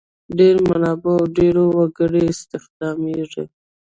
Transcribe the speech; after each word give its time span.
ډېر 0.37 0.55
منابع 0.69 1.13
او 1.21 1.25
ډېر 1.37 1.55
وګړي 1.77 2.23
استخدامیږي. 2.33 3.43